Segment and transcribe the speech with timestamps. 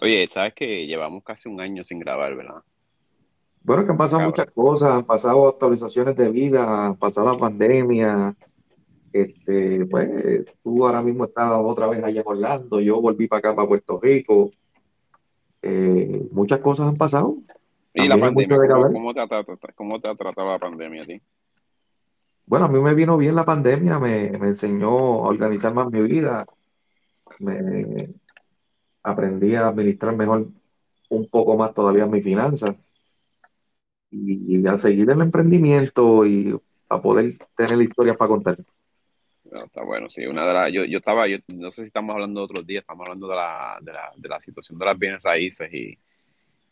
[0.00, 2.62] Oye, sabes que llevamos casi un año sin grabar, ¿verdad?
[3.62, 4.28] Bueno, que han pasado Cabrón.
[4.28, 8.36] muchas cosas, han pasado actualizaciones de vida, han pasado la pandemia,
[9.12, 13.56] este, pues tú ahora mismo estás otra vez allá en Orlando, yo volví para acá,
[13.56, 14.50] para Puerto Rico,
[15.62, 17.36] eh, muchas cosas han pasado,
[17.92, 18.92] ¿Y la también pandemia?
[18.92, 19.28] ¿Cómo, te ha,
[19.74, 21.20] cómo te ha tratado la pandemia a ti?
[22.46, 26.00] Bueno, a mí me vino bien la pandemia, me, me enseñó a organizar más mi
[26.02, 26.46] vida,
[27.40, 28.14] me
[29.10, 30.46] aprendí a administrar mejor
[31.08, 32.76] un poco más todavía mis finanzas
[34.10, 36.58] y, a seguir el emprendimiento y
[36.88, 38.56] a poder tener historias para contar.
[39.50, 40.26] No, está bueno, sí.
[40.26, 43.04] Una de las, yo, yo estaba, yo no sé si estamos hablando otros días, estamos
[43.06, 45.98] hablando de la, de la, de la situación de las bienes raíces y,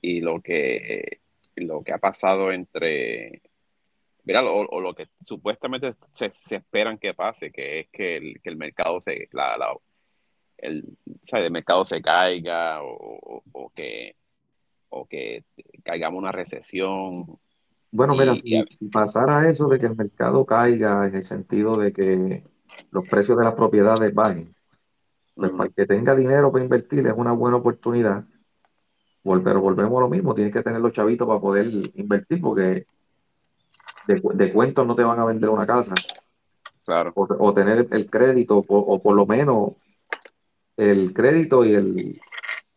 [0.01, 1.21] y lo que,
[1.57, 3.43] lo que ha pasado entre,
[4.25, 8.41] mira, o, o lo que supuestamente se, se esperan que pase, que es que el,
[8.43, 9.77] que el mercado se, la, la-
[10.59, 10.85] el,
[11.51, 14.17] mercado se caiga o, o- que,
[14.89, 15.45] o que
[15.85, 17.39] caigamos una recesión.
[17.91, 21.25] Bueno, mira, y, y si, si pasara eso de que el mercado caiga en el
[21.25, 22.45] sentido de que
[22.91, 24.55] los precios de las propiedades bajen,
[25.35, 28.25] pues para el que tenga dinero para invertir es una buena oportunidad,
[29.45, 32.87] pero volvemos a lo mismo, tienes que tener los chavitos para poder invertir porque
[34.07, 35.95] de, de cuentos no te van a vender una casa.
[36.85, 39.73] Claro, o, o tener el crédito o, o por lo menos
[40.77, 42.23] el crédito y el,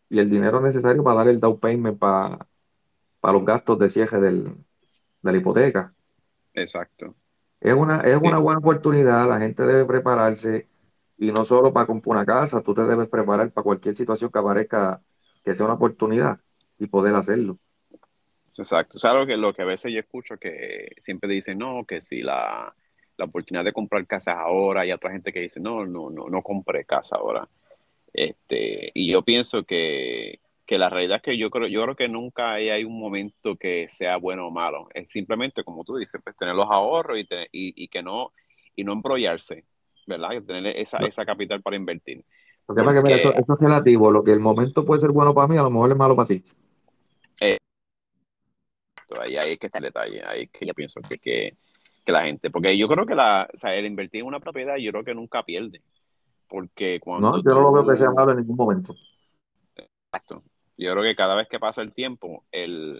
[0.10, 2.48] y el dinero necesario para dar el down payment para,
[3.22, 4.56] para los gastos de cierre del-
[5.24, 5.96] de la hipoteca.
[6.54, 7.16] exacto.
[7.60, 10.70] Es una, es Sí, una buena oportunidad, la gente debe prepararse
[11.18, 14.40] y no solo para comprar una casa, tú te debes preparar para cualquier situación que
[14.40, 15.04] aparezca
[15.44, 16.40] que sea una oportunidad
[16.78, 17.60] y poder hacerlo.
[18.58, 18.98] exacto.
[18.98, 22.02] O sea, lo que, lo que a veces yo escucho que siempre dicen, no, que
[22.02, 22.74] si la,
[23.18, 26.42] la oportunidad de comprar casas ahora, y otra gente que dice, no, no, no, no
[26.44, 27.48] compré casa ahora.
[28.14, 32.10] Este, y yo pienso que, que la realidad es que yo creo, yo creo que
[32.10, 34.88] nunca hay, hay un momento que sea bueno o malo.
[34.94, 38.34] Es simplemente, como tú dices, pues tener los ahorros y, te- y, y que no,
[38.76, 39.66] y no embrollarse,
[40.08, 40.32] ¿verdad?
[40.34, 42.24] Y tener esa, esa capital para invertir.
[42.68, 45.12] lo que pasa es que, mira, eso, es relativo, lo que el momento puede ser
[45.12, 46.44] bueno para mí, a lo mejor es malo para ti.
[47.42, 47.58] eh,
[49.20, 51.58] ahí, ahí es que está el detalle, ahí es que yo pienso que, que,
[52.06, 54.76] que la gente, porque yo creo que la, o sea, el invertir en una propiedad,
[54.78, 55.82] yo creo que nunca pierde,
[56.50, 58.96] porque No, cuando yo no lo veo que sea malo en ningún momento.
[59.76, 60.44] exacto,
[60.78, 63.00] yo creo que cada vez que pasa el tiempo, el,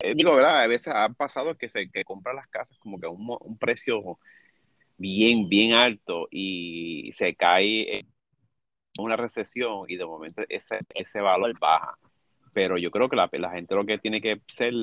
[0.00, 0.62] eh, digo, ¿verdad?
[0.62, 4.18] A veces ha pasado que se que compran las casas como que a un precio
[4.96, 8.08] bien, bien alto y se cae en
[8.98, 11.98] una recesión y de momento ese, ese valor baja.
[12.52, 14.74] Pero yo creo que la, la gente lo que tiene que ser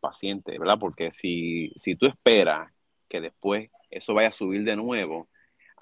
[0.00, 0.78] paciente, ¿verdad?
[0.78, 2.72] Porque si, si tú esperas
[3.08, 5.28] que después eso vaya a subir de nuevo,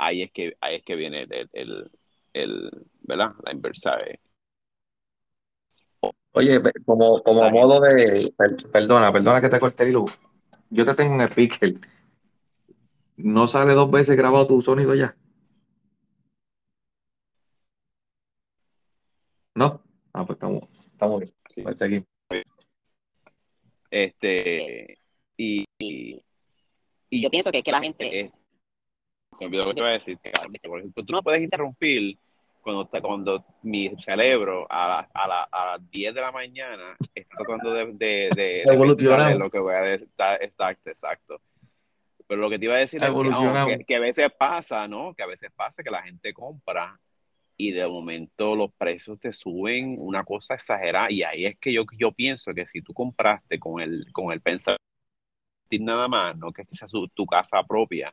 [0.01, 1.91] ahí es que, ahí es que viene el, el,
[2.33, 2.71] el
[3.03, 3.33] ¿verdad?
[3.45, 4.01] La inversa.
[4.01, 4.19] eh.
[6.33, 10.19] Oye, como, como modo de, per- perdona, perdona que te corté el luz.
[10.71, 11.75] Yo te tengo un speaker.
[13.17, 15.15] ¿No sale dos veces grabado tu sonido ya?
[19.55, 19.83] ¿No?
[20.13, 20.63] Ah, pues estamos,
[20.93, 21.35] estamos bien.
[21.51, 21.63] sí.
[21.63, 22.07] Pues seguimos.
[23.91, 24.99] Este,
[25.37, 26.23] y, y,
[27.11, 28.33] Y yo pienso que, que la gente,
[29.39, 30.19] se me olvidó lo que te iba a decir.
[30.69, 32.19] por ejemplo, tú no puedes interrumpir
[32.63, 37.37] cuando, cuando mi cerebro a, la- a, la- a las 10 de la mañana está
[37.45, 38.65] tratando de, de, de,
[38.97, 40.09] de lo que voy a decir.
[40.41, 41.41] Exacto, exacto.
[42.27, 44.87] Pero lo que te iba a decir es que, no, que, que a veces pasa,
[44.87, 45.15] ¿no?
[45.15, 47.01] Que a veces pasa que la gente compra
[47.57, 51.11] y de momento los precios te suben una cosa exagerada.
[51.11, 54.41] Y ahí es que yo, yo pienso que si tú compraste con el, con el
[54.41, 54.81] pensamiento
[55.81, 58.13] nada más, no que sea su- tu casa propia,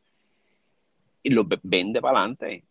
[1.27, 2.63] y lo ve- vende para adelante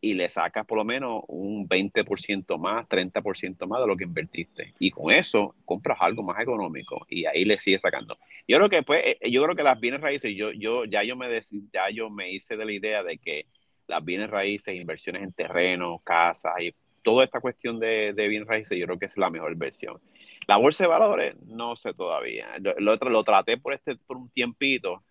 [0.00, 4.74] y le sacas por lo menos un 20% más, 30% más de lo que invertiste.
[4.78, 8.16] Y con eso compras algo más económico y ahí le sigues sacando.
[8.46, 11.16] Yo creo que pues, eh, yo creo que las bienes raíces, yo, yo, ya yo
[11.16, 13.46] me dec- ya yo me hice de la idea de que
[13.88, 18.78] las bienes raíces, inversiones en terrenos, casas y toda esta cuestión de, de bienes raíces,
[18.78, 20.00] yo creo que es la mejor versión.
[20.46, 22.48] La bolsa de valores, no sé todavía.
[22.60, 25.02] Lo, lo, lo traté por, este, por un tiempito,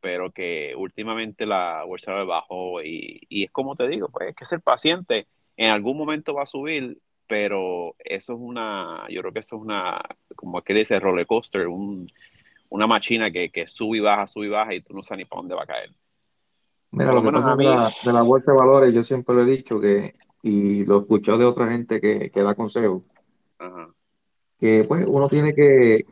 [0.00, 4.34] pero que últimamente la bolsa de bajó y, y es como te digo, pues hay
[4.34, 5.26] que ser paciente.
[5.56, 9.62] En algún momento va a subir, pero eso es una, yo creo que eso es
[9.62, 10.00] una,
[10.34, 12.10] como aquel dice, roller coaster, un,
[12.70, 15.24] una máquina que, que sube y baja, sube y baja y tú no sabes ni
[15.24, 15.90] para dónde va a caer.
[16.90, 18.94] Mira, lo lo que menos pasa a de mí, la, de la bolsa de valores,
[18.94, 22.42] yo siempre lo he dicho que, y lo he escuchado de otra gente que, que
[22.42, 23.02] da consejos,
[24.58, 26.06] que pues uno tiene que,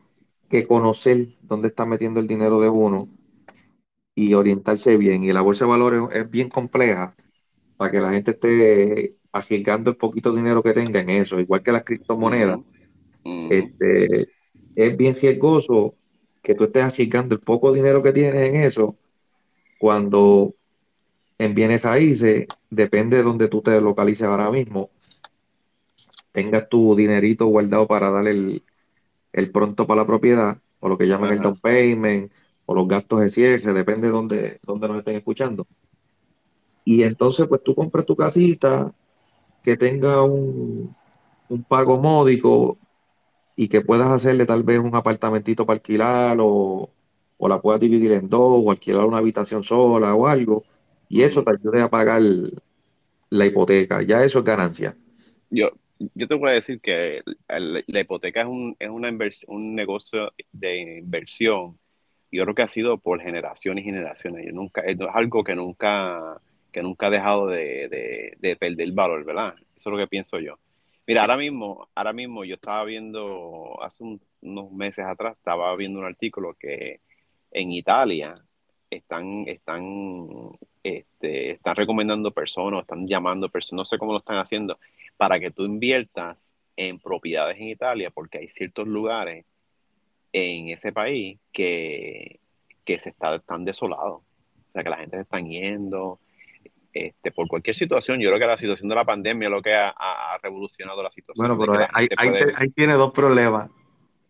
[0.49, 3.09] que conocer dónde está metiendo el dinero de uno
[4.17, 5.23] y orientarse bien.
[5.23, 7.15] Y la bolsa de valores es bien compleja
[7.77, 11.71] para que la gente esté arriesgando el poquito dinero que tenga en eso, igual que
[11.71, 12.59] las criptomonedas.
[13.25, 14.29] Este,
[14.75, 15.95] es bien riesgoso
[16.43, 18.97] que tú estés arriesgando el poco dinero que tienes en eso
[19.79, 20.55] cuando
[21.39, 24.91] en bienes raíces, depende de donde tú te localices ahora mismo,
[26.33, 28.63] tengas tu dinerito guardado para dar el,
[29.53, 32.33] pronto para la propiedad, o lo que llaman el down payment,
[32.67, 34.13] o los gastos de cierre, depende de
[34.63, 35.67] donde nos estén escuchando.
[36.85, 38.93] Y entonces, pues tú compras tu casita
[39.63, 40.95] que tenga un,
[41.49, 42.79] un pago módico
[43.57, 46.91] y que puedas hacerle tal vez un apartamentito para alquilar o,
[47.41, 50.65] la puedas dividir en dos o alquilar una habitación sola o algo
[51.09, 52.21] y eso te ayude a pagar
[53.31, 54.03] la hipoteca.
[54.03, 54.97] Ya eso es ganancia.
[55.51, 55.71] Yo,
[56.15, 59.11] yo te voy a decir que la hipoteca es, un, es una
[59.49, 61.79] un negocio de inversión.
[62.37, 64.47] Yo creo que ha sido por generaciones y generaciones.
[64.47, 66.41] Yo nunca, es algo que nunca
[66.77, 69.55] que nunca ha dejado de, de, perder valor, ¿verdad?
[69.75, 70.59] Eso es lo que pienso yo.
[71.07, 74.05] Mira, ahora mismo, ahora mismo yo estaba viendo, hace
[74.43, 77.01] unos meses atrás, estaba viendo un artículo que
[77.51, 78.39] en Italia
[78.91, 80.29] están, están,
[80.83, 84.79] este, están recomendando personas, están llamando personas, no sé cómo lo están haciendo,
[85.17, 89.47] para que tú inviertas en propiedades en Italia, porque hay ciertos lugares
[90.37, 92.41] en ese país que,
[92.85, 94.21] que se está, están desolados.
[94.21, 96.21] O sea, que la gente se está yendo,
[96.93, 98.21] este, por cualquier situación.
[98.21, 99.93] Yo creo que la situación de la pandemia es lo que ha,
[100.43, 101.57] revolucionado la situación.
[101.57, 103.71] Bueno, pero ahí, tiene dos problemas.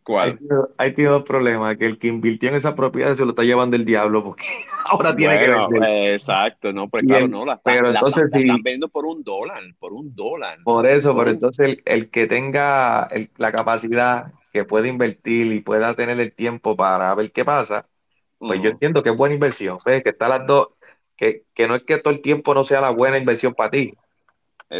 [0.04, 0.38] ¿Cuál?
[0.78, 3.74] Ahí, tiene dos problemas, que el que invirtió en esa propiedad se lo está llevando
[3.74, 4.46] el diablo, porque
[4.84, 6.12] ahora tiene que vender.
[6.12, 9.62] Exacto, no, pues claro, no, la, está, pero entonces, si, están vendiendo por un dólar,
[9.80, 10.58] por un dólar.
[10.62, 16.18] Por eso, pero entonces el, que tenga la capacidad, que pueda invertir y pueda tener
[16.18, 17.86] el tiempo para ver qué pasa,
[18.38, 20.02] pues yo entiendo que es buena inversión, ¿ves?
[20.02, 20.68] Que está las dos,
[21.14, 23.92] que, no es que todo el tiempo no sea la buena inversión para ti.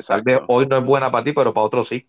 [0.06, 2.08] Tal vez hoy no es buena para ti, pero para otros sí.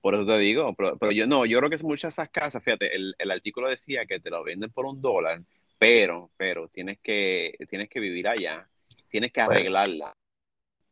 [0.00, 2.90] Por eso te digo, pero, yo no, yo creo que muchas de esas casas, fíjate,
[2.94, 5.42] el, artículo decía que te lo venden por un dólar,
[5.78, 8.68] pero, pero tienes que, tienes que vivir allá,
[9.08, 10.12] tienes que arreglarla.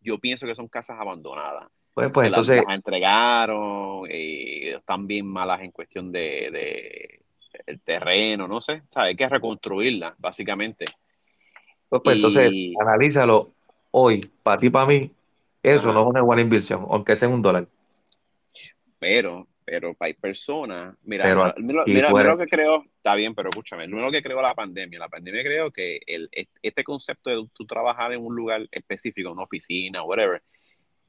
[0.01, 1.69] Yo pienso que son casas abandonadas.
[1.97, 2.63] Pues, pues entonces.
[2.63, 7.23] Las, entregaron y están bien malas en cuestión de, de
[7.65, 8.83] el terreno, no sé.
[8.95, 10.85] O hay que reconstruirla, básicamente.
[11.89, 13.55] Pues, pues entonces, analízalo
[13.93, 15.11] hoy, para ti, para mí,
[15.63, 17.67] eso no es una buena inversión, aunque sea un dólar.
[18.99, 24.23] Pero, pero hay personas, mira, mira, lo que creo, está bien, pero escúchame, lo que
[24.23, 26.29] creo la pandemia, la pandemia creo que el,
[26.61, 30.43] este concepto de tú trabajar en un lugar específico, una oficina, whatever,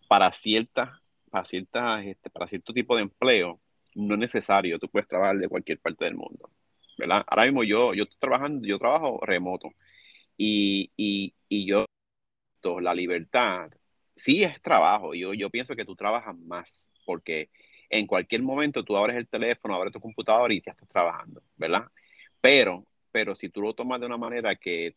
[0.07, 0.89] para ciertas,
[1.29, 3.59] para ciertas, este, para cierto tipo de empleo,
[3.95, 6.51] no es necesario, tú puedes trabajar de cualquier parte del mundo,
[6.97, 7.23] ¿verdad?
[7.27, 9.71] Ahora mismo yo, yo estoy trabajando, yo trabajo remoto,
[10.37, 11.85] y, y, y yo,
[12.81, 13.71] la libertad,
[14.15, 15.13] sí es trabajo.
[15.13, 17.49] Yo, yo pienso que tú trabajas más porque
[17.89, 21.85] en cualquier momento tú abres el teléfono, abres tu computadora y ya estás trabajando, ¿verdad?
[22.41, 24.95] Pero, pero si tú lo tomas de una manera que,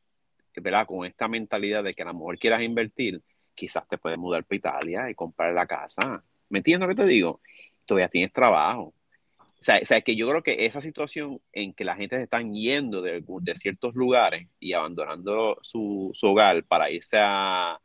[0.56, 0.86] ¿verdad?
[0.86, 3.22] Con esta mentalidad de que a lo mejor quieras invertir,
[3.60, 6.24] quizás te puedes mudar para Italia y comprar la casa.
[6.48, 7.42] ¿Me entiendes lo que te digo?
[7.84, 8.94] Todavía tienes trabajo.
[9.38, 12.54] O sea, o que yo creo que esa situación en que la gente se están
[12.54, 13.22] yendo de,
[13.56, 17.78] ciertos lugares y abandonando su, hogar para irse a,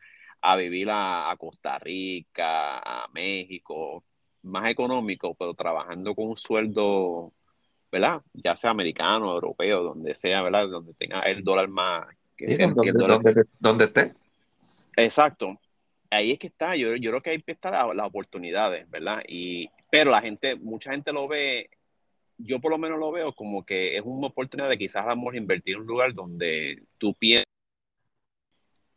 [0.57, 4.05] vivir a, Costa Rica, a México,
[4.43, 7.33] más económico, pero trabajando con un sueldo,
[7.91, 8.21] ¿verdad?
[8.31, 10.69] Ya sea americano, europeo, donde sea, ¿verdad?
[10.69, 12.07] Donde tenga el dólar más...
[12.37, 12.73] Que sea,
[13.59, 14.13] donde, esté.
[14.95, 15.59] Exacto.
[16.09, 19.23] Ahí es que está, yo, yo creo que ahí están las oportunidades, ¿verdad?
[19.27, 21.69] Y, pero la gente, mucha gente lo ve,
[22.37, 25.75] yo por lo menos lo veo como que es una oportunidad de quizás a invertir
[25.75, 27.45] en un lugar donde tú piensas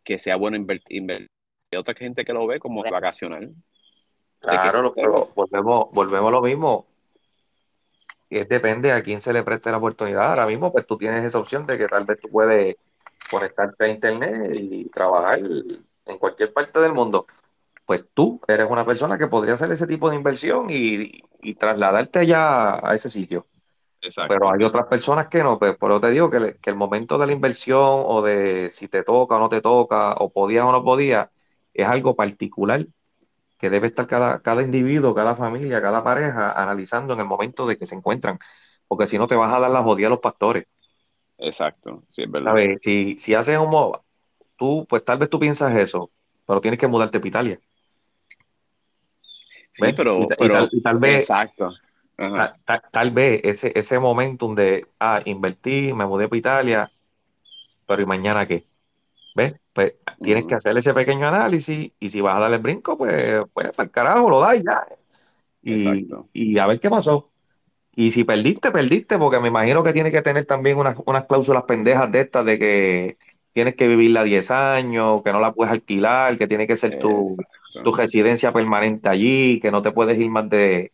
[0.04, 1.28] que sea bueno invertir.
[1.70, 3.52] Hay otra gente que lo ve como vacacional.
[4.40, 6.86] Claro, pero volvemos, volvemos a lo mismo.
[8.30, 10.30] Y depende a quién se le preste la oportunidad.
[10.30, 12.76] Ahora mismo, pues tú tienes esa opción de que tal vez tú puedes
[13.30, 15.40] conectarte a internet y trabajar
[16.08, 17.26] en cualquier parte del mundo
[17.88, 21.22] pues tú eres una persona que podría hacer ese tipo de inversión y,
[21.54, 23.46] trasladarte allá a ese sitio.
[24.02, 24.28] Exacto.
[24.28, 27.26] Pero hay otras personas que no, pues por eso te digo que, el momento de
[27.26, 30.84] la inversión o de si te toca o no te toca, o podías o no
[30.84, 31.30] podías,
[31.72, 32.84] es algo particular
[33.56, 37.78] que debe estar cada, cada individuo, cada familia, cada pareja analizando en el momento de
[37.78, 38.38] que se encuentran,
[38.86, 40.66] porque si no te vas a dar la jodida a los pastores.
[41.38, 42.54] Exacto, sí, es verdad.
[42.76, 43.96] Si, si haces un...
[44.58, 46.10] Tú, pues tal vez tú piensas eso,
[46.44, 47.60] pero tienes que mudarte a Italia.
[49.72, 50.26] Sí, pero,
[50.82, 51.72] tal vez, exacto.
[52.90, 56.92] Tal, vez ese, ese momento de, ah, invertí, me mudé para Italia,
[57.86, 58.66] pero ¿y mañana qué?
[59.36, 59.54] ¿Ves?
[59.72, 63.44] Pues tienes que hacer ese pequeño análisis y si vas a darle el brinco, pues,
[63.52, 64.84] pues para el carajo, lo das ya.
[65.62, 67.30] Y, y, a ver qué pasó.
[67.94, 71.64] Y si perdiste, perdiste, porque me imagino que tiene que tener también unas, unas cláusulas
[71.64, 73.18] pendejas de estas de que
[73.52, 77.26] tienes que vivirla 10 años, que no la puedes alquilar, que tiene que ser tu,
[77.84, 80.92] tu residencia permanente allí, que no te puedes ir más de,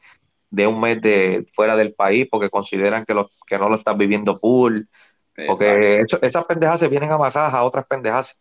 [0.50, 3.96] de un mes de fuera del país porque consideran que, lo, que no lo estás
[3.96, 4.82] viviendo full.
[5.46, 8.40] Porque esas pendejas se vienen amarradas a otras pendejas.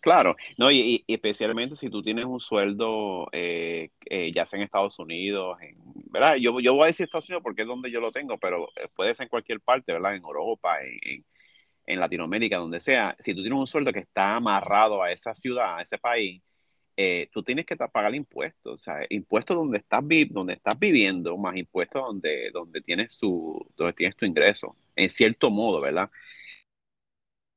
[0.00, 4.98] Claro, no, y, especialmente si tú tienes un sueldo, eh, eh, ya sea en Estados
[4.98, 5.78] Unidos, en,
[6.10, 6.34] ¿verdad?
[6.34, 8.88] Yo, yo voy a decir Estados Unidos porque es donde yo lo tengo, pero eh,
[8.94, 10.14] puede ser en cualquier parte, ¿verdad?
[10.14, 11.24] En Europa, en, en
[11.86, 13.16] Latinoamérica, donde sea.
[13.18, 16.42] Si tú tienes un sueldo que está amarrado a esa ciudad, a ese país,
[16.96, 21.56] eh, tú tienes que pagar impuestos, o sea, impuestos donde estás, donde estás viviendo, más
[21.56, 26.10] impuestos donde, donde, tienes tu, donde tienes tu ingreso, en cierto modo, ¿verdad?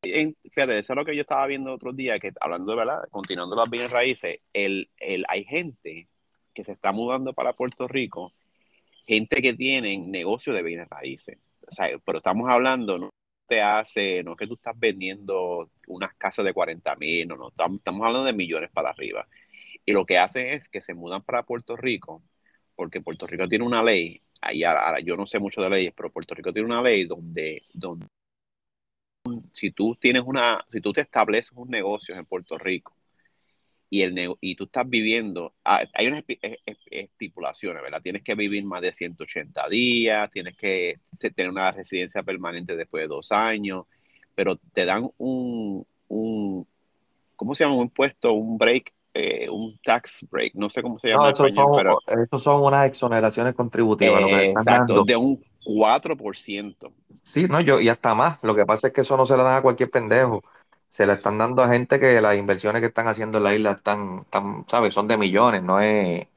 [0.01, 3.55] fíjate, eso es lo que yo estaba viendo otro día, que hablando de verdad, continuando
[3.55, 6.07] las bienes raíces, el, el, hay gente
[6.53, 8.33] que se está mudando para Puerto Rico,
[9.05, 13.09] gente que tiene negocio de bienes raíces, o sea, pero estamos hablando.
[13.47, 17.49] Te hace, no es que tú estás vendiendo unas casas de 40 mil, no, no,
[17.49, 19.27] estamos hablando de millones para arriba.
[19.85, 22.23] Y lo que hacen es que se mudan para Puerto Rico,
[22.75, 26.11] porque Puerto Rico tiene una ley, ahí ahora, yo no sé mucho de leyes, pero
[26.11, 28.07] Puerto Rico tiene una ley donde, donde
[29.53, 32.96] si tú tienes una, si tú te estableces un negocio en Puerto Rico
[33.89, 36.23] y, el, y tú estás viviendo, ah, hay unas
[36.85, 38.01] estipulaciones, ¿verdad?
[38.01, 40.99] Tienes que vivir más de 180 días, tienes que
[41.35, 43.85] tener una residencia permanente después de dos años,
[44.35, 46.67] pero te dan un, un
[47.35, 47.77] ¿cómo se llama?
[47.77, 51.71] Un impuesto, un break, eh, un tax break, no sé cómo se llama en español,
[51.77, 51.99] pero...
[52.21, 54.21] Estos son unas exoneraciones contributivas.
[54.21, 56.91] exacto, de un 4%.
[57.13, 58.37] Sí, no, yo, y hasta más.
[58.43, 60.43] Lo que pasa es que eso no se lo dan a cualquier pendejo
[60.89, 63.71] se la están dando a gente que las inversiones que están haciendo en la isla
[63.71, 64.93] están, están ¿sabes?
[64.93, 66.27] Son de millones, no es,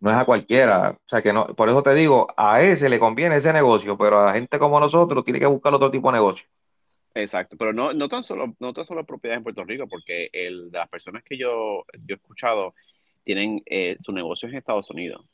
[0.00, 0.90] no es a cualquiera.
[0.92, 4.20] O sea que no, por eso te digo, a ese le conviene ese negocio, pero
[4.20, 6.46] a gente como nosotros tiene que buscar otro tipo de negocio.
[7.14, 10.70] Exacto, pero no, no tan solo, no tan solo propiedades en Puerto Rico, porque el
[10.70, 12.74] de las personas que yo, yo he escuchado
[13.24, 15.24] tienen eh, su negocio en Estados Unidos.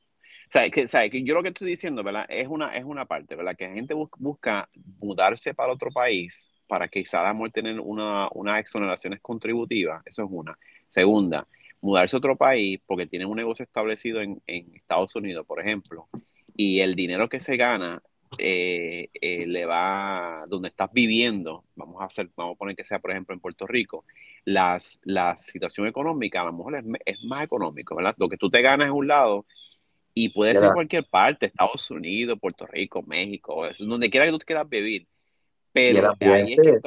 [0.46, 2.26] O que, que yo lo que estoy diciendo, ¿verdad?
[2.28, 3.56] Es una, es una parte, ¿verdad?
[3.56, 9.20] Que la gente busca mudarse para otro país para quizá amor tener una, unas exoneraciones
[9.20, 10.58] contributivas, eso es una.
[10.88, 11.46] Segunda,
[11.84, 16.08] mudarse a otro país porque tiene un negocio establecido en, Estados Unidos, por ejemplo,
[16.56, 18.02] y el dinero que se gana
[18.38, 23.00] eh, eh, le va donde estás viviendo, vamos a hacer, vamos a poner que sea,
[23.00, 24.04] por ejemplo, en Puerto Rico,
[24.44, 28.14] las, la situación económica a lo mejor es, más económico, ¿verdad?
[28.18, 29.44] Lo que tú te ganas en un lado
[30.14, 34.68] y puede ser cualquier parte, Estados Unidos, Puerto Rico, México, donde quiera que tú quieras
[34.68, 35.06] vivir,
[35.74, 36.80] pero el ambiente,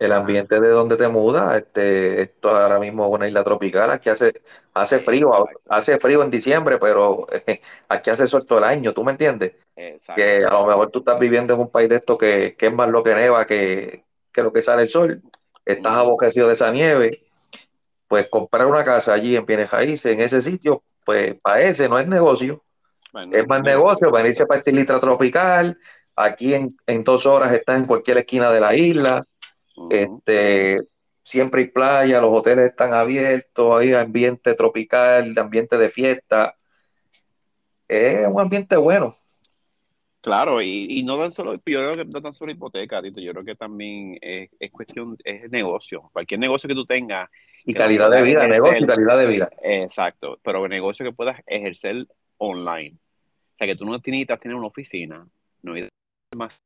[0.00, 4.08] el ambiente de donde te mudas, este, esto ahora mismo es una isla tropical, aquí
[4.08, 4.42] hace,
[4.74, 7.28] hace frío, hace frío en diciembre, pero
[7.88, 9.52] aquí hace sol todo el año, ¿tú me entiendes?
[10.16, 12.88] que a lo mejor tú estás viviendo en un país de esto que, es más
[12.88, 14.02] lo que neva que,
[14.34, 15.22] lo que sale el sol,
[15.64, 17.22] estás abojecido de esa nieve,
[18.08, 19.70] pues comprar una casa allí en Pienes
[20.06, 22.64] en ese sitio, pues para ese no es negocio.
[23.30, 25.78] es más negocio venirse para esta isla tropical,
[26.20, 29.20] Aquí en, dos horas estás en cualquier esquina de la isla.
[29.88, 30.80] este,
[31.22, 36.56] siempre hay playa, los hoteles están abiertos, hay ambiente tropical, ambiente de fiesta.
[37.86, 39.16] Es un ambiente bueno.
[40.20, 43.54] Claro, y, no tan solo, yo creo que no tan solo hipoteca, yo creo que
[43.54, 46.10] también es, cuestión, es negocio.
[46.12, 47.30] Cualquier negocio que tú tengas.
[47.64, 49.50] Y calidad de vida, negocio y calidad de vida.
[49.62, 52.08] Exacto, pero negocio que puedas ejercer
[52.38, 52.96] online.
[52.96, 55.24] O sea, que tú no necesitas tener una oficina,
[55.62, 55.74] no
[56.36, 56.62] más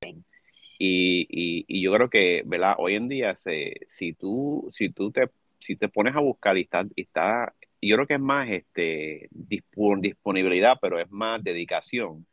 [0.78, 2.74] y, y, yo creo que, ¿verdad?
[2.78, 6.62] Hoy en día, se, si tú, si tú te, si te pones a buscar y
[6.62, 12.26] está, está, yo creo que es más este, disponibilidad, pero es más dedicación.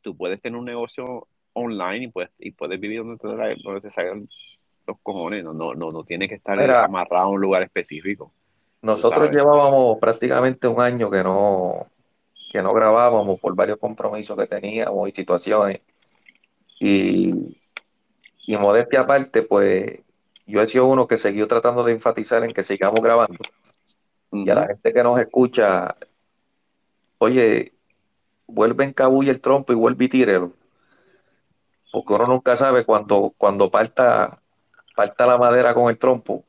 [0.00, 3.90] Tú puedes tener un negocio online y puedes, y puedes vivir donde te, donde te
[3.92, 4.28] salgan
[4.84, 8.32] los cojones, no, no, no, no tiene que estar amarrado a un lugar específico.
[8.82, 11.86] Nosotros llevábamos prácticamente un año que no,
[12.50, 15.80] que no grabábamos por varios compromisos que teníamos y situaciones.
[16.80, 17.58] Y,
[18.46, 20.00] y modestia aparte, pues
[20.46, 23.38] yo he sido uno que siguió tratando de enfatizar en que sigamos grabando.
[24.32, 25.96] Y a la gente que nos escucha,
[27.18, 27.72] oye,
[28.46, 30.52] vuelve en cabulla el trompo y vuelve y tírelo.
[31.92, 34.40] Porque uno nunca sabe cuando, cuando parta,
[34.96, 36.44] parta la madera con el trompo.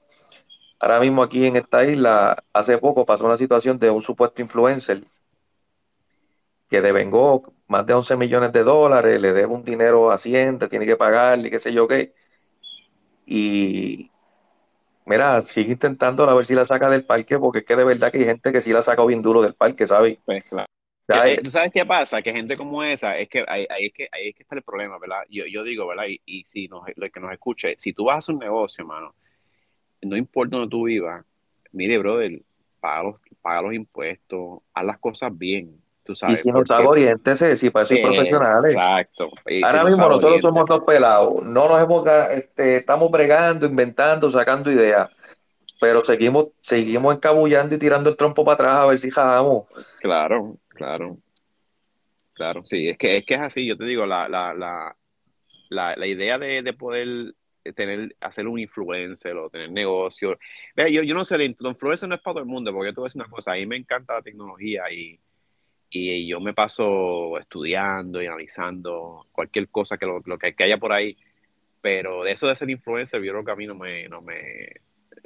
[0.80, 5.04] Ahora mismo aquí en esta isla, hace poco pasó una situación de un supuesto influencer
[6.70, 10.86] que devengó más de 11 millones de dólares, le debe un dinero a Hacienda, tiene
[10.86, 12.14] que pagarle, qué sé yo qué.
[13.26, 14.12] Y
[15.06, 18.12] mira, sigue intentando a ver si la saca del parque, porque es que de verdad
[18.12, 20.18] que hay gente que sí la saca bien duro del parque, ¿sabes?
[20.26, 20.68] Pues claro.
[21.26, 22.22] Eh, ¿Tú sabes qué pasa?
[22.22, 25.00] Que gente como esa, es que ahí, es, que, ahí es que está el problema,
[25.00, 25.24] ¿verdad?
[25.30, 26.06] Yo, yo digo, ¿verdad?
[26.08, 28.84] Y, y si nos, lo que nos escuche, si tú vas a hacer un negocio,
[28.84, 29.16] hermano,
[30.04, 31.26] no importa donde tú vivas,
[31.72, 32.42] mire, brother,
[32.80, 35.82] paga los, paga los impuestos, haz las cosas bien.
[36.10, 38.74] Tú sabes, y si no sabe, oriéntese, si para eso hay profesionales.
[38.74, 39.30] Exacto.
[39.64, 45.08] Ahora mismo nosotros somos dos pelados, no nos hemos, este, estamos bregando, inventando, sacando ideas
[45.80, 49.68] pero seguimos, seguimos encabullando y tirando el trompo para atrás a ver si jajamos.
[50.02, 51.18] Claro, claro.
[52.34, 54.96] Claro, sí, es que es que es así, yo te digo, la, la, la,
[55.70, 57.36] la, la idea de, de, poder
[57.76, 60.40] tener, hacer un influencer o tener negocio.
[60.76, 63.04] Vea, yo, yo no sé, el influencer no es para todo el mundo, porque tú
[63.04, 65.20] ves una cosa, a mí me encanta la tecnología y,
[65.90, 70.78] y yo me paso estudiando y analizando cualquier cosa que lo, lo que, que, haya
[70.78, 71.18] por ahí,
[71.82, 74.70] pero de eso de ser influencer, yo creo que a mí no me, no me,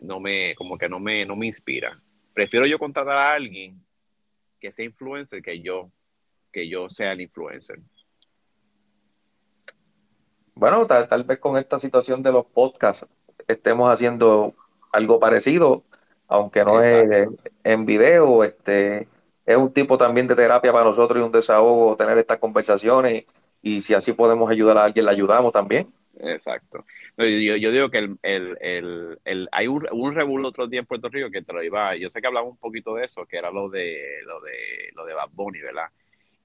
[0.01, 1.99] no me, como que no me, no me inspira.
[2.33, 3.83] Prefiero yo contratar a alguien
[4.59, 5.91] que sea influencer que yo,
[6.51, 7.79] que yo sea el influencer.
[10.55, 13.05] Bueno, tal, vez con esta situación de los podcasts
[13.47, 14.53] estemos haciendo
[14.91, 15.83] algo parecido,
[16.27, 17.27] aunque no es
[17.63, 19.07] en video, este
[19.45, 23.25] es un tipo también de terapia para nosotros y un desahogo tener estas conversaciones
[23.61, 25.87] y si así podemos ayudar a alguien, le ayudamos también.
[26.19, 26.85] Exacto.
[27.17, 27.25] Yo,
[27.57, 31.41] yo digo que el, el, el, hay un, un otro día en Puerto Rico que
[31.41, 34.21] te lo iba, yo sé que hablaba un poquito de eso, que era lo de
[34.25, 35.87] lo de lo de Bad Bunny, ¿verdad?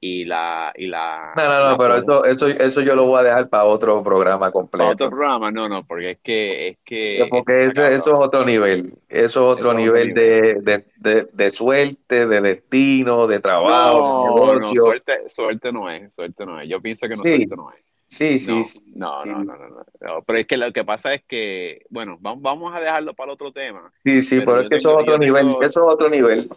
[0.00, 3.24] Y la y la No, no, no, pero eso eso eso yo lo voy a
[3.24, 4.90] dejar para otro programa completo.
[4.90, 9.40] otro programa, no, no, porque es que es que porque eso es otro nivel, eso
[9.40, 14.52] es otro nivel, De, de, de, de, suerte, de destino, de trabajo.
[14.54, 16.68] No, no, suerte, suerte no es, suerte no es.
[16.68, 17.88] Yo pienso que no suerte no es.
[18.08, 18.62] Sí, sí,
[18.94, 19.68] no, No, no, no,
[20.00, 23.52] no, Pero es que lo que pasa es que, bueno, vamos, a dejarlo para otro
[23.52, 23.92] tema.
[24.02, 26.48] Sí, sí, pero, es que eso es otro nivel, eso es otro nivel.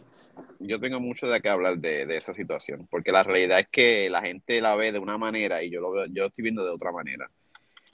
[0.63, 4.21] Yo tengo mucho de qué hablar de, esa situación, porque la realidad es que la
[4.21, 6.91] gente la ve de una manera y yo lo veo, yo estoy viendo de otra
[6.91, 7.29] manera.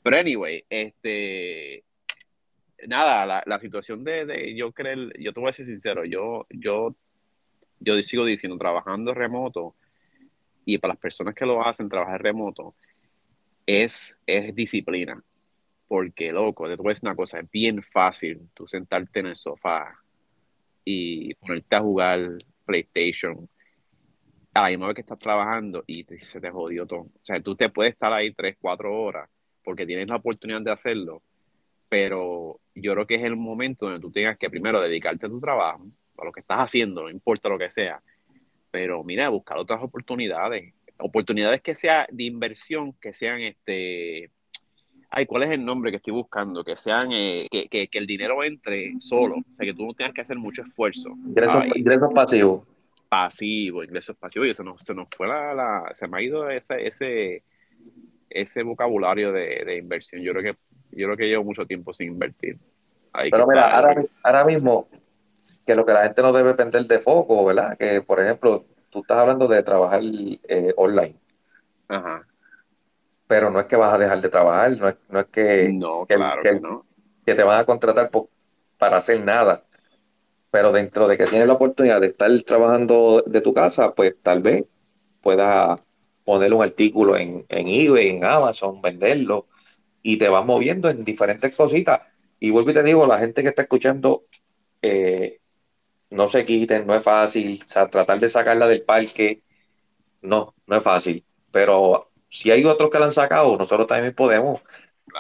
[0.04, 1.84] Pero anyway, este,
[2.88, 6.96] nada, la, situación de, yo creo, yo te voy a ser sincero, yo, yo,
[7.80, 9.76] yo sigo diciendo, trabajando remoto,
[10.66, 12.76] y para las personas que lo hacen, trabajar remoto,
[13.66, 15.24] es, es disciplina.
[15.88, 19.98] Porque, loco, te voy una cosa, es bien fácil tú sentarte en el sofá
[20.84, 23.50] y ponerte a jugar PlayStation.
[24.54, 27.02] A la misma vez que estás trabajando y se te jodió todo.
[27.02, 29.30] O sea, tú te puedes estar ahí tres, cuatro horas
[29.64, 31.22] porque tienes la oportunidad de hacerlo,
[31.90, 35.42] pero yo creo que es el momento donde tú tengas que primero dedicarte a tu
[35.42, 35.86] trabajo,
[36.18, 38.02] a lo que estás haciendo, no importa lo que sea,
[38.72, 40.74] pero mira, buscar otras oportunidades.
[41.00, 44.32] Oportunidades que sean de inversión, que sean este,
[45.10, 46.64] ay, ¿cuál es el nombre que estoy buscando?
[46.64, 49.94] Que sean, eh, que, que, que, el dinero entre solo, o sea, que tú no
[49.94, 51.10] tengas que hacer mucho esfuerzo.
[51.10, 52.68] Ingresos, ingresos pasivos.
[53.10, 56.50] Pasivo, ingresos pasivos, y se nos, se nos fue la, la, se me ha ido
[56.50, 57.44] ese, ese,
[58.30, 60.22] ese vocabulario de, de, inversión.
[60.22, 60.60] Yo creo que,
[60.92, 62.58] yo creo que llevo mucho tiempo sin invertir.
[63.32, 64.90] Pero mira, ahora, ahora mismo,
[65.66, 67.78] que lo que la gente no debe perder de foco, ¿verdad?
[67.78, 71.16] Que, por ejemplo, tú estás hablando de trabajar eh, online.
[71.88, 72.28] Ajá.
[73.28, 76.06] Pero no es que vas a dejar de trabajar, no es, no es que, no,
[76.06, 76.86] claro que, no.
[77.26, 78.10] que, te van a contratar
[78.78, 79.66] para hacer nada.
[80.50, 84.42] Pero dentro de que tienes la oportunidad de estar trabajando de tu casa, pues tal
[84.42, 84.66] vez
[85.22, 85.80] puedas
[86.24, 89.48] poner un artículo en, en eBay, en Amazon, venderlo
[90.02, 92.02] y te vas moviendo en diferentes cositas.
[92.40, 94.24] Y vuelvo y te digo, la gente que está escuchando,
[94.82, 95.42] eh,
[96.10, 99.44] no se quiten, no es fácil, o sea, tratar de sacarla del parque,
[100.22, 104.62] no, no es fácil, pero si hay otros que la han sacado, nosotros también podemos,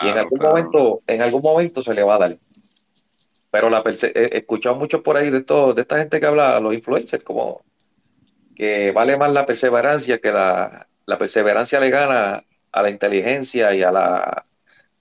[0.01, 2.37] y en algún momento, en algún momento se le va a dar.
[3.49, 6.73] Pero la he escuchado mucho por ahí de todo, de esta gente que habla, los
[6.73, 7.63] influencers, como
[8.55, 13.83] que vale más la perseverancia que la, la perseverancia le gana a la inteligencia y
[13.83, 14.45] a la,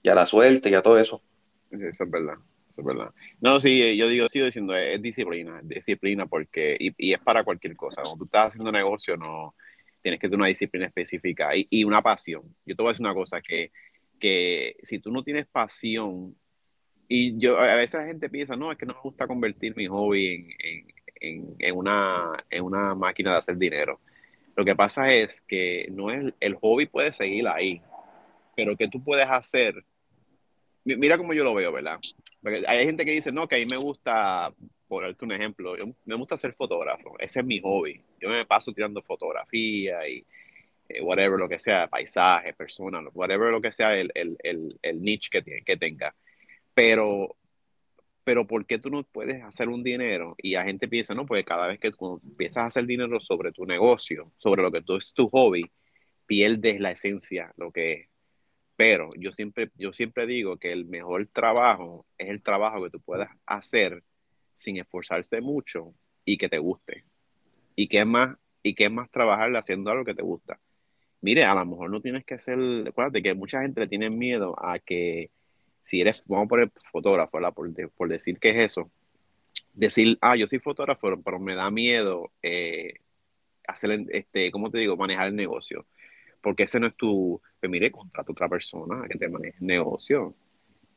[0.01, 1.21] y a la suerte y a todo eso.
[1.71, 2.37] Eso es verdad
[2.83, 3.11] verdad.
[3.41, 8.01] No, sí, yo digo, sigo diciendo, es, disciplina, disciplina porque, y, es para cualquier cosa.
[8.01, 9.55] Cuando tú estás haciendo negocio, no
[10.07, 12.43] tienes que tener una disciplina específica y, una pasión.
[12.65, 13.71] Yo te voy a decir una cosa, que,
[14.17, 16.33] que si tú no tienes pasión,
[17.09, 19.87] y yo, a veces la gente piensa, no, es que no me gusta convertir mi
[19.87, 20.55] hobby
[21.19, 23.99] en, en, una, en una máquina de hacer dinero.
[24.55, 27.81] Lo que pasa es que no es, el hobby puede seguir ahí,
[28.55, 29.83] pero que tú puedes hacer
[30.85, 31.99] mira cómo yo lo veo, ¿verdad?
[32.65, 34.53] hay gente que dice, no, que a mí me gusta,
[34.87, 38.01] por darte un ejemplo, me gusta ser fotógrafo, ese es mi hobby.
[38.19, 40.25] Yo me paso tirando fotografía y
[40.89, 44.37] eh, whatever lo que sea, paisaje, personas, whatever lo que sea el, el,
[44.81, 46.15] el, niche que, que tenga.
[46.73, 47.35] Pero
[48.27, 50.35] pero ¿por qué tú no puedes hacer un dinero?
[50.39, 53.53] Y la gente piensa, no, pues cada vez que tú empiezas a hacer dinero sobre
[53.53, 55.71] tu negocio, sobre lo que tú es tu hobby,
[56.25, 58.09] pierdes la esencia, lo que es.
[58.75, 62.99] Pero yo siempre, yo siempre digo que el mejor trabajo es el trabajo que tú
[62.99, 64.03] puedas hacer
[64.57, 65.93] sin esforzarse mucho
[66.25, 67.05] y que te guste.
[67.75, 70.59] Y que es más, y que más trabajar haciendo algo que te gusta.
[71.21, 74.55] Mire, a lo mejor no tienes que hacer, acuérdate que mucha gente le tiene miedo
[74.57, 75.31] a que
[75.83, 78.91] si eres, vamos a poner fotógrafo, por, por, decir que es eso,
[79.73, 82.95] decir, ah, yo soy fotógrafo, pero me da miedo eh,
[83.67, 85.85] hacer, este, ¿cómo te digo?, manejar el negocio.
[86.41, 89.67] Porque ese no es tu, pues mire, contrata a otra persona que te maneje el
[89.67, 90.35] negocio.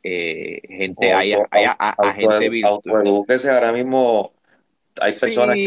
[0.03, 3.27] Eh, gente, hay, hay, hay, gente virtual.
[3.51, 4.33] ahora mismo
[4.99, 5.65] hay personas que,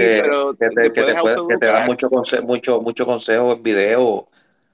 [0.60, 2.10] que, te, que, te que, te, dan mucho,
[2.43, 4.28] mucho, mucho consejo en video.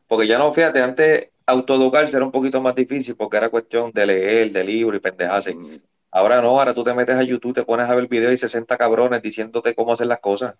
[0.08, 4.06] Porque ya no, fíjate, antes autoeducarse era un poquito más difícil porque era cuestión de
[4.06, 5.54] leer, de libro y pendejarse.
[5.54, 5.78] Mm.
[6.12, 8.78] Ahora no, ahora tú te metes a YouTube, te pones a ver videos y 60
[8.78, 10.56] cabrones diciéndote cómo hacer las cosas.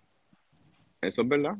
[1.00, 1.56] Eso es verdad.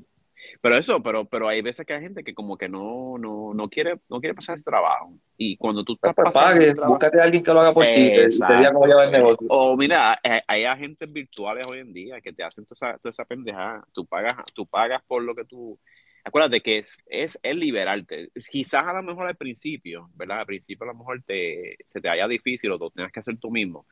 [0.60, 3.68] Pero eso, pero, pero hay veces que hay gente que como que no, no, no
[3.68, 5.12] quiere, no quiere pasar el trabajo.
[5.36, 8.28] Y cuando tú estás pues, pasando búscate a alguien que lo haga por ti, te,
[8.28, 9.46] diga cómo llevar el negocio.
[9.48, 13.24] O mira, hay, agentes virtuales hoy en día que te hacen toda esa, toda esa
[13.24, 13.84] pendejada.
[13.92, 15.78] Tú pagas, tú pagas por lo que tú,
[16.24, 18.30] acuérdate que es, es, liberarte.
[18.50, 20.40] Quizás a lo mejor al principio, ¿verdad?
[20.40, 23.38] Al principio a lo mejor te, se te haya difícil o tú tengas que hacer
[23.38, 23.86] tú mismo,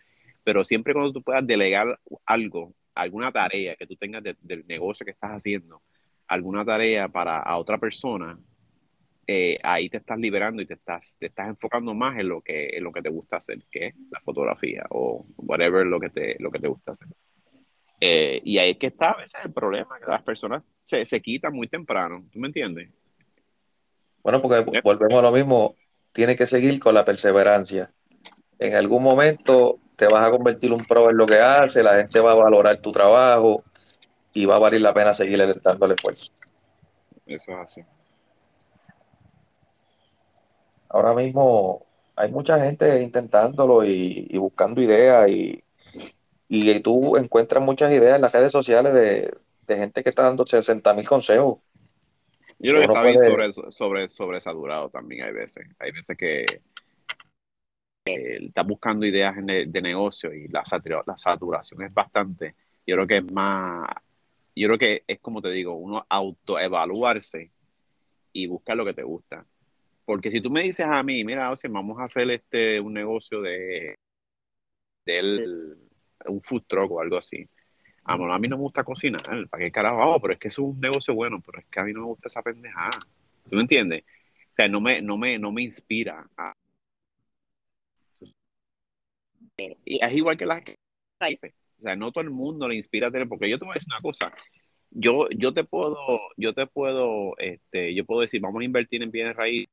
[0.44, 5.12] pero siempre cuando tú puedas delegar algo, alguna tarea que tú tengas del negocio que
[5.12, 5.82] estás haciendo,
[6.28, 8.38] alguna tarea para a otra persona,
[9.26, 12.76] eh, ahí te estás liberando y te estás, te estás enfocando más en lo que,
[12.76, 16.36] en lo que te gusta hacer, que es la fotografía o whatever lo que te,
[16.38, 17.08] lo que te gusta hacer.
[18.00, 21.20] Eh, y ahí es que está a veces el problema, que las personas se, se
[21.20, 22.90] quitan muy temprano, ¿tú me entiendes?
[24.22, 25.76] Bueno, porque volvemos a lo mismo,
[26.12, 27.90] tiene que seguir con la perseverancia.
[28.58, 32.20] En algún momento te vas a convertir un pro en lo que hace, la gente
[32.20, 33.64] va a valorar tu trabajo
[34.38, 36.32] y va a valer la pena seguir dándole esfuerzo.
[37.26, 37.80] Eso es así.
[40.88, 45.64] Ahora mismo hay mucha gente intentándolo y buscando ideas y,
[46.48, 50.94] y tú encuentras muchas ideas en las redes sociales de, gente que está dando 60
[50.94, 51.60] mil consejos.
[52.60, 55.66] Yo creo que está bien sobre, sobre, sobresaturado también hay veces.
[55.80, 56.62] Hay veces que
[58.06, 60.62] está buscando ideas de, negocio y la,
[61.06, 62.54] la saturación es bastante.
[62.86, 63.86] Yo creo que es más,
[64.60, 67.50] yo creo que es como te digo, uno autoevaluarse
[68.32, 69.46] y buscar lo que te gusta.
[70.04, 72.94] Porque si tú me dices a mí, mira, o sea, vamos a hacer este un
[72.94, 73.94] negocio de
[75.04, 75.76] del
[76.26, 77.48] un food truck o algo así.
[78.04, 80.14] A, a mí no me gusta cocinar, ¿para qué carajo?
[80.14, 82.06] Oh, pero es que es un negocio bueno, pero es que a mí no me
[82.06, 82.98] gusta esa pendejada.
[83.48, 84.02] ¿Tú me entiendes?
[84.02, 86.26] O sea, no me, no me, no me inspira.
[89.84, 90.62] Y es igual que las
[91.20, 91.52] raíces.
[91.78, 93.74] O sea, no todo el mundo le inspira a tener, porque yo te voy a
[93.74, 94.32] decir una cosa.
[94.90, 95.96] Yo, yo te puedo,
[96.36, 99.68] yo te puedo, este, yo puedo decir, vamos a invertir en bienes raíces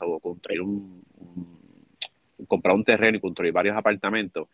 [0.00, 1.02] o construir un,
[2.46, 4.48] comprar un terreno y construir varios apartamentos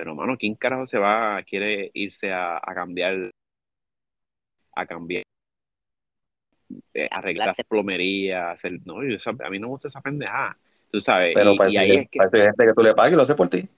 [0.00, 3.30] pero, mano, ¿quién carajo se va, quiere irse a, cambiar,
[4.74, 5.24] a cambiar,
[6.94, 10.56] eh, arreglar plomería, hacer, no, yo, a mí no me gusta esa pendejada,
[10.90, 11.34] tú sabes.
[11.34, 13.68] Pero y, ahí es que, gente que tú le pagues y lo hace por ti.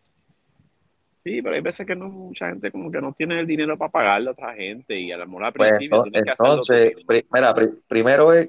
[1.24, 3.92] Sí, pero hay veces que no, mucha gente como que no tiene el dinero para
[3.92, 6.94] pagarle a otra gente y a lo mejor al pues, principio que Entonces,
[7.32, 7.54] mira,
[7.86, 8.48] primero es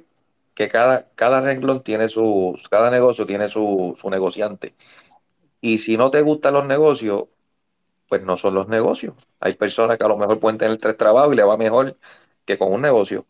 [0.56, 4.74] que cada, cada renglón tiene su, cada negocio tiene su, su negociante.
[5.62, 7.26] Y si no te gustan los negocios,
[8.10, 9.14] pues no son los negocios.
[9.40, 11.98] Hay personas que a lo mejor pueden tener tres trabajos y le va mejor
[12.46, 13.26] que con un negocio.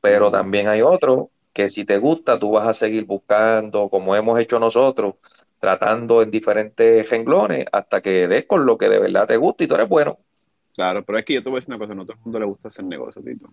[0.00, 4.38] Pero también hay otros que si te gusta, tú vas a seguir buscando, como hemos
[4.38, 5.16] hecho nosotros,
[5.62, 9.68] tratando en diferentes renglones hasta que des con lo que de verdad te gusta y
[9.68, 10.18] tú eres bueno.
[10.74, 12.24] Claro, pero es que yo te voy a decir una cosa, no a todo el
[12.24, 13.48] mundo le gusta hacer negocio, Tito.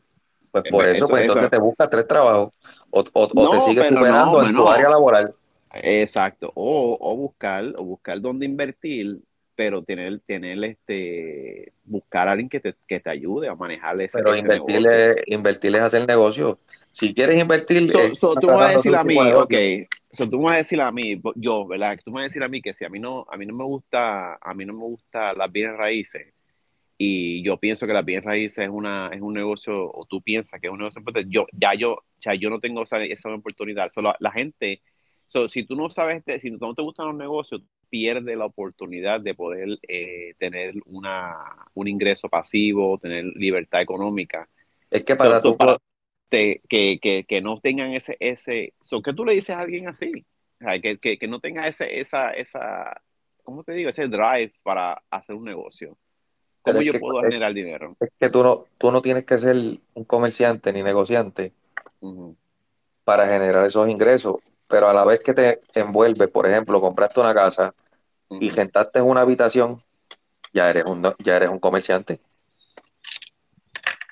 [0.50, 4.68] Pues por eso, pues entonces te busca tres trabajos o, te sigues superando en tu
[4.68, 5.36] área laboral.
[5.72, 9.20] Exacto, o, o, buscar, o buscar dónde invertir
[9.60, 14.18] pero tener, tener este, buscar a alguien que te, que te ayude a manejar ese,
[14.18, 16.60] pero invertirle, invertirle es hacer negocio.
[16.92, 17.92] Si quieres invertir.
[18.16, 19.54] So, tú me vas a decir a mí, ok.
[20.10, 22.00] So, tú me vas a decir a mí, yo, ¿verdad?
[22.06, 23.54] Tú me vas a decir a mí que si a mí no, a mí no
[23.54, 26.34] me gusta, a mí no me gusta las bienes raíces
[26.98, 30.62] y yo pienso que las bienes raíces es una, es un negocio, o tú piensas
[30.62, 33.90] que es un negocio yo, ya yo, o sea, yo no tengo esa, esa oportunidad.
[33.90, 34.82] Solo la gente,
[35.30, 39.34] so, si tú no sabes, si no te gustan los negocios, pierde la oportunidad de
[39.34, 41.36] poder eh, tener una,
[41.74, 44.50] un ingreso pasivo, tener libertad económica.
[44.90, 45.40] Es que para,
[46.30, 50.26] que, que, que, no tengan ese, ese, so, ¿qué tú le dices a alguien así?
[50.82, 53.02] que, que, que, no tenga ese, esa, esa,
[53.44, 53.90] ¿cómo te digo?
[53.90, 55.98] Ese drive para hacer un negocio.
[56.62, 57.96] ¿Cómo yo puedo generar dinero?
[58.00, 59.56] Es que tú no, tú no tienes que ser
[59.94, 61.54] un comerciante ni negociante
[63.04, 64.36] para generar esos ingresos,
[64.70, 67.74] pero a la vez que te envuelve, por ejemplo, compraste una casa
[68.30, 69.84] y rentaste una habitación,
[70.54, 72.22] ya eres un, ya eres un comerciante.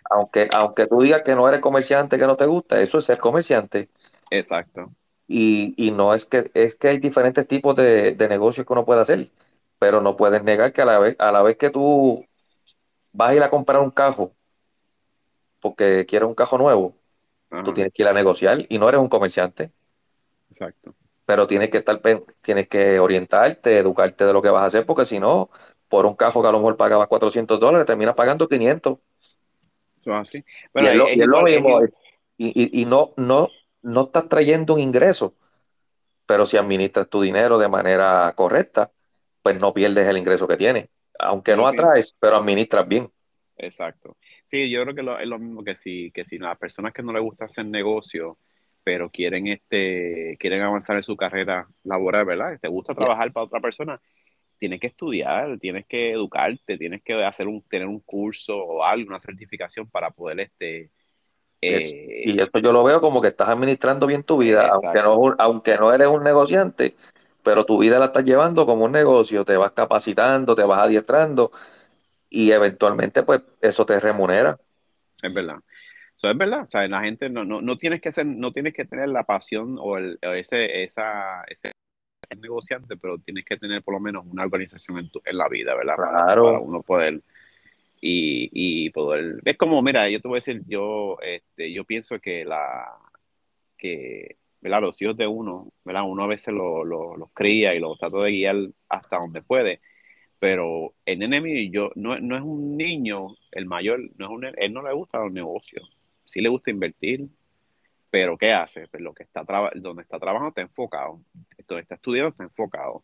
[0.10, 3.20] Aunque, aunque tú digas que no eres comerciante, que no te gusta, eso es ser
[3.20, 3.89] comerciante.
[4.32, 4.91] Exacto.
[5.28, 8.86] Y, y no es que, es que hay diferentes tipos de, de negocios que uno
[8.86, 9.30] puede hacer,
[9.78, 12.26] pero no puedes negar que a la vez, a la vez que tú
[13.12, 14.34] vas a ir a comprar un cajo
[15.60, 16.96] porque quieres un cajo nuevo,
[17.63, 19.72] tú tienes que ir a negociar y no eres un comerciante.
[20.49, 20.95] Exacto.
[21.25, 22.01] Pero tienes que estar,
[22.41, 25.49] tienes que orientarte, educarte de lo que vas a hacer, porque si no,
[25.89, 28.97] por un cajo que a lo mejor pagabas 400 dólares, terminas pagando 500.
[29.99, 30.43] Eso así.
[30.75, 31.81] Y es, lo, mismo.
[32.38, 33.49] Y, y, no, no,
[33.81, 35.33] no estás trayendo un ingreso,
[36.25, 38.91] pero si administras tu dinero de manera correcta,
[39.41, 40.89] pues no pierdes el ingreso que tienes.
[41.19, 43.12] Aunque no atraes, pero administras bien.
[43.57, 44.17] Exacto.
[44.45, 47.12] Sí, yo creo que es lo mismo que si, que si las personas que no
[47.12, 48.38] les gusta hacer negocio,
[48.88, 52.58] pero quieren este, quieren avanzar en su carrera laboral, ¿verdad?
[52.58, 54.00] Te gusta trabajar para otra persona,
[54.58, 59.10] tienes que estudiar, tienes que educarte, tienes que hacer un, tener un curso o algo,
[59.10, 60.89] una certificación para poder este
[61.60, 65.36] eh, y eso yo lo veo como que estás administrando bien tu vida, aunque no,
[65.38, 66.93] aunque no eres un negociante,
[67.43, 71.52] pero tu vida la estás llevando como un negocio, te vas capacitando, te vas adiestrando
[72.30, 74.58] y eventualmente pues eso te remunera.
[75.21, 75.58] Es verdad.
[76.17, 76.63] Eso es verdad.
[76.63, 79.23] O sea, la gente no, no, no tienes que ser, no tienes que tener la
[79.23, 81.71] pasión o, el, ese, esa, ese
[82.41, 85.75] negociante, pero tienes que tener por lo menos una organización en, tu, en la vida,
[85.75, 85.95] ¿verdad?
[85.95, 86.45] Claro.
[86.45, 87.21] Para, uno poder
[88.01, 89.41] y, y, poder.
[89.45, 92.86] Es como, mira, yo te voy a decir, yo, este, yo pienso que la
[93.77, 94.82] que ¿verdad?
[94.82, 96.03] los hijos de uno, ¿verdad?
[96.08, 98.56] Uno a veces los lo, cría y los trata de guiar
[98.89, 99.82] hasta donde puede
[100.39, 104.45] pero el nene mío, yo, no, no es un niño, el mayor, no es un,
[104.45, 105.96] él no le gusta los negocios,
[106.28, 107.28] sí le gusta invertir,
[108.12, 108.88] pero ¿qué hace?
[108.88, 109.44] Pues lo que está
[109.76, 111.22] donde está trabajando está enfocado,
[111.68, 113.04] donde está estudiando está enfocado.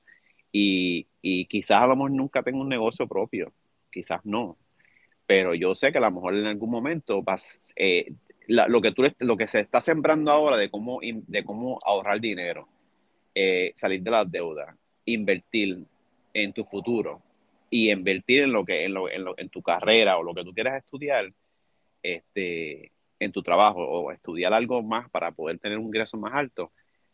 [0.52, 3.52] Y, y quizás a lo mejor nunca tenga un negocio propio,
[3.90, 4.58] quizás no,
[5.26, 7.24] pero yo sé que a lo mejor en algún momento
[7.76, 8.14] eh,
[8.48, 12.68] lo, que tú, lo que se está sembrando ahora de cómo, de cómo ahorrar dinero,
[13.34, 15.86] eh, salir de las deudas, invertir,
[16.34, 17.22] en tu futuro
[17.70, 20.44] y invertir en lo que en, lo, en, lo, en tu carrera o lo que
[20.44, 21.32] tú quieras estudiar
[22.02, 22.92] este
[23.24, 26.72] en tu trabajo o estudiar algo más para poder tener un ingreso más alto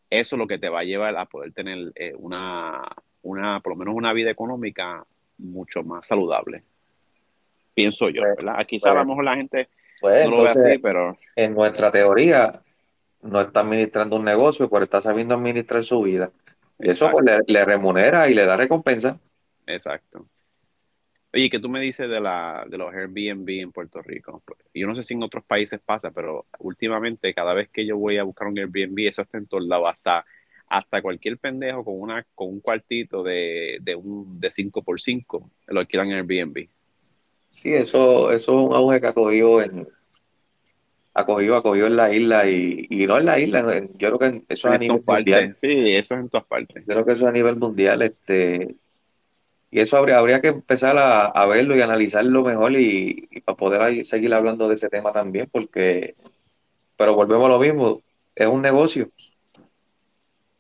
[0.10, 2.82] eso es lo que te va a llevar a poder tener eh, una
[3.22, 5.04] una por lo menos una vida económica
[5.38, 6.64] mucho más saludable
[7.74, 8.66] pienso yo pues, ¿verdad?
[8.68, 9.70] quizás a lo mejor la gente
[10.02, 12.62] pues, no lo ve así pero en nuestra teoría
[13.22, 16.32] no está administrando un negocio pero está sabiendo administrar su vida
[16.80, 19.20] eso pues, le, remunera y le da recompensa.
[19.68, 20.26] Exacto.
[21.32, 24.42] Oye, ¿qué tú me dices de, la, de los Airbnb en Puerto Rico?
[24.74, 28.18] Yo no sé si en otros países pasa, pero últimamente cada vez que yo voy
[28.18, 30.26] a buscar un Airbnb, eso está en todos lados, hasta,
[30.68, 36.10] hasta cualquier pendejo con, una, con un cuartito de, de, un, de 5x5 lo alquilan
[36.10, 36.68] en Airbnb.
[37.52, 39.88] Sí, eso, eso es un auge que ha cogido en,
[41.14, 44.68] acogido, acogido en la isla y, y no en la isla, yo creo que eso
[44.70, 45.56] es a nivel mundial.
[45.56, 46.84] Sí, eso es en todas partes.
[46.88, 48.76] Yo creo que eso es a nivel mundial, este,
[49.72, 54.34] y eso habría, habría que empezar a, verlo y analizarlo mejor y, para poder seguir
[54.34, 56.16] hablando de ese tema también, porque,
[56.98, 58.02] pero volvemos a lo mismo,
[58.36, 59.10] es un negocio,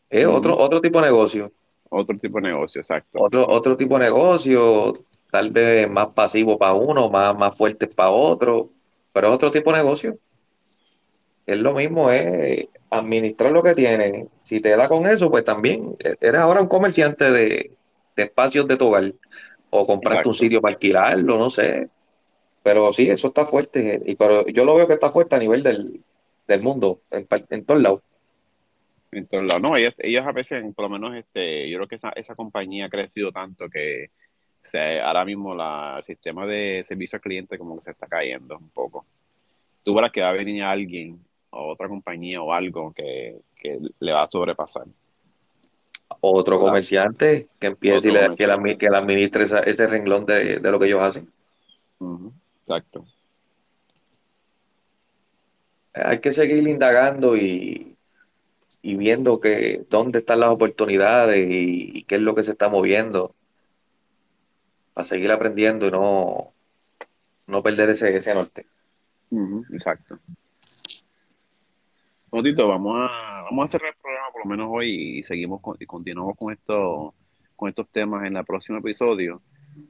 [0.09, 1.51] es otro, otro tipo de negocio.
[1.91, 3.19] Otro tipo de negocio, exacto.
[3.19, 4.93] Otro, otro tipo de negocio,
[5.31, 8.69] tal vez más pasivo para uno, más, más fuerte para otro,
[9.11, 10.19] pero es otro tipo de negocio
[11.49, 14.29] es lo mismo, es administrar lo que tienen.
[14.43, 17.71] Si te da con eso, pues también eres ahora un comerciante de,
[18.23, 19.13] espacios de tu hogar.
[19.71, 21.89] O compraste un sitio para alquilarlo, no sé.
[22.63, 24.01] Pero sí, eso está fuerte.
[24.05, 27.81] Y pero yo lo veo que está fuerte a nivel del, mundo, en, en todos
[27.81, 28.01] lados.
[29.11, 29.61] En todos lados.
[29.61, 32.89] No, ellos, a veces, por lo menos, este, yo creo que esa, esa compañía ha
[32.89, 34.09] crecido tanto que
[35.03, 38.69] ahora mismo la, el sistema de servicio al cliente como que se está cayendo un
[38.69, 39.05] poco.
[39.83, 41.19] Tú verás que va a venir alguien
[41.51, 43.37] o otra compañía o algo que,
[43.99, 44.85] le va a sobrepasar.
[46.21, 50.87] Otro comerciante que empiece y le, que, la, que administre ese renglón de, lo que
[50.87, 51.31] ellos hacen.
[52.61, 53.05] Exacto.
[55.93, 57.95] Hay que seguir indagando y,
[58.81, 63.35] y viendo que dónde están las oportunidades y, qué es lo que se está moviendo
[64.93, 66.53] para seguir aprendiendo y no,
[67.47, 68.65] no perder ese, ese norte.
[69.71, 70.19] Exacto.
[72.31, 73.95] Otito, vamos a, vamos a cerrar
[74.31, 77.13] por lo menos hoy y seguimos con, y continuamos con esto
[77.55, 79.41] con estos temas en el próximo episodio.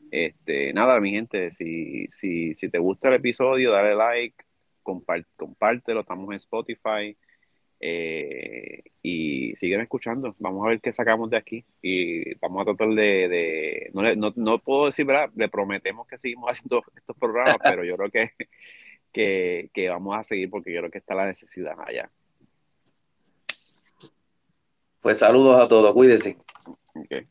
[0.10, 4.36] Este, nada, mi gente, si, si, si te gusta el episodio, dale like,
[4.82, 7.16] compártelo, estamos en Spotify.
[7.82, 10.36] Eh, y siguen escuchando.
[10.40, 11.64] Vamos a ver qué sacamos de aquí.
[11.82, 13.90] Y vamos a tratar de.
[13.94, 15.30] no, no, no, puedo decir, ¿verdad?
[15.36, 18.32] Le prometemos que seguimos haciendo estos programas, pero yo creo que,
[19.14, 22.12] que, que, vamos a seguir porque yo creo que está la necesidad allá.
[25.02, 26.38] Pues saludos a todos, cuídense.
[26.94, 27.24] Okay.